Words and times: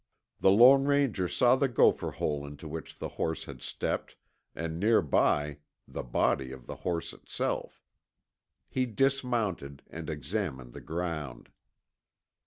The 0.39 0.49
Lone 0.49 0.85
Ranger 0.85 1.27
saw 1.27 1.55
the 1.55 1.67
gopher 1.67 2.09
hole 2.09 2.43
into 2.47 2.67
which 2.67 2.97
the 2.97 3.07
horse 3.07 3.45
had 3.45 3.61
stepped, 3.61 4.15
and 4.55 4.79
near 4.79 4.99
by, 4.99 5.59
the 5.87 6.01
body 6.01 6.51
of 6.51 6.65
the 6.65 6.77
horse 6.77 7.13
itself. 7.13 7.83
He 8.67 8.87
dismounted 8.87 9.83
and 9.91 10.09
examined 10.09 10.73
the 10.73 10.81
ground. 10.81 11.49